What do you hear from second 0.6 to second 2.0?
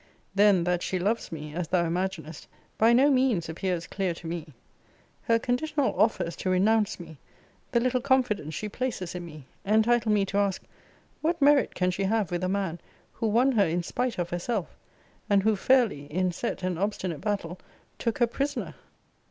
that she loves me, as thou